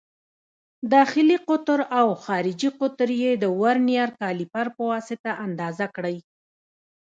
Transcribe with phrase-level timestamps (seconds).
[0.93, 6.17] داخلي قطر او خارجي قطر یې د ورنیز کالیپر په واسطه اندازه کړئ.